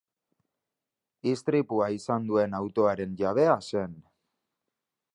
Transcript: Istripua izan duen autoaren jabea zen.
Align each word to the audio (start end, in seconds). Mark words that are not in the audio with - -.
Istripua 1.33 1.91
izan 1.97 2.27
duen 2.31 2.59
autoaren 2.63 3.15
jabea 3.23 3.59
zen. 3.69 3.97